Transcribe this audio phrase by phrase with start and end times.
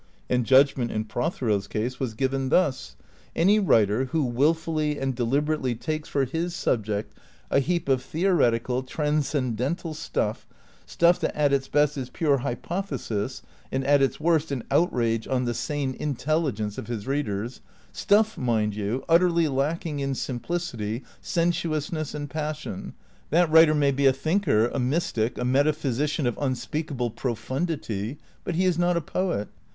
[0.31, 2.95] And judgment in Prothero's case was given thus:
[3.35, 7.13] Any writer who wilfully and deliberately takes for his subject
[7.51, 10.47] a heap of theoretical, transcendental stuff,
[10.87, 15.45] stuff that at its best is pure hvpothesis, and at its worst an outrage on
[15.45, 17.61] the sane intel 435 436 THECREATOES ligence of his readers,
[17.91, 22.95] stuff, mind you, utterly lacking in sim plicity, sensuousness and passion,
[23.29, 28.65] that writer may be a thinker, a mystic, a metaphysician of unspeakable profundity, but he
[28.65, 29.47] is not a poet.